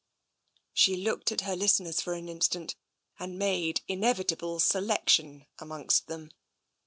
She 0.73 0.95
looked 0.95 1.31
at 1.31 1.41
her 1.41 1.55
listeners 1.55 2.01
for 2.01 2.15
an 2.15 2.27
instant, 2.27 2.75
and 3.19 3.37
made 3.37 3.81
inevitable 3.87 4.59
selection 4.59 5.45
amongst 5.59 6.07
them. 6.07 6.31